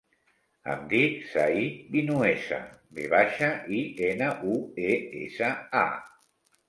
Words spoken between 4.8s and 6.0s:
e, essa, a.